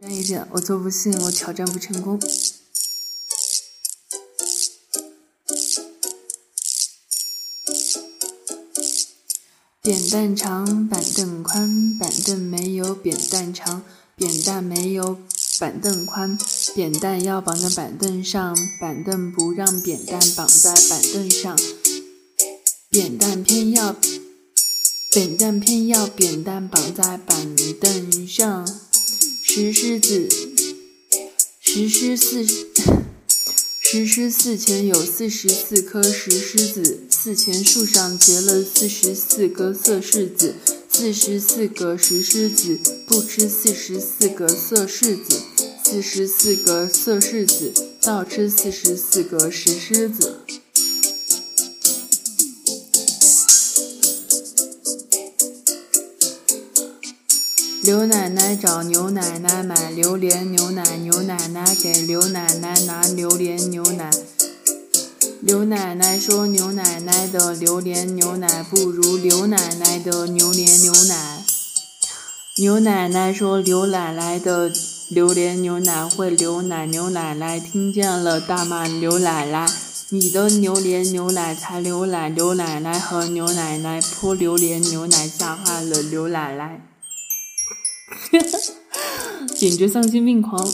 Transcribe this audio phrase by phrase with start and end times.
[0.00, 2.18] 然一阵，我做不信，我挑战不成功。
[9.82, 13.82] 扁担长，板凳宽，板凳没有扁担长，
[14.14, 15.18] 扁担没有
[15.58, 16.38] 板凳宽，
[16.74, 21.58] 扁担要绑在板凳上，板凳不让扁担绑在板凳上，
[22.88, 23.96] 扁担偏要
[25.10, 28.69] 扁担偏要扁担绑在板凳上。
[29.52, 30.28] 石狮子，
[31.58, 32.46] 石狮四，
[33.82, 37.00] 石狮寺前有四十四颗石狮子。
[37.10, 40.54] 寺前树上结了四十四个色柿子，
[40.88, 45.42] 四十四个石狮子不吃四十四个色柿子，
[45.84, 50.38] 四十四个色柿子倒吃四十四个石狮子。
[57.82, 64.10] 刘奶奶找牛奶奶买榴莲牛奶，牛奶奶给刘奶奶拿榴莲牛奶。
[65.40, 71.42] 刘奶奶说：“牛奶奶的榴莲牛奶不如刘奶奶的榴莲牛奶。”
[72.60, 74.70] 牛奶奶说：“刘奶奶的
[75.08, 79.66] 榴莲牛奶会流奶。”牛奶奶听见了，大骂刘奶奶
[80.10, 86.82] ：“你的榴莲牛奶才流奶！”刘奶奶和牛奶奶泼榴莲牛奶，吓坏了刘奶奶，
[89.54, 90.66] 简直丧心病狂。